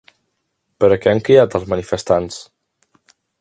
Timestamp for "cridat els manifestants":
1.27-2.41